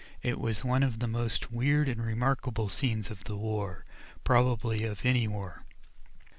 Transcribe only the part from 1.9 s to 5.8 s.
remarkable scenes of the war, probably of any war.